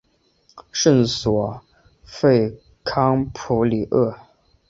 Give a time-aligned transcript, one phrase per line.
[0.71, 1.61] 圣索
[2.05, 2.27] 弗
[2.83, 4.17] 康普里厄。